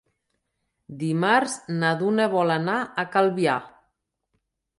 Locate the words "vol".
2.33-2.55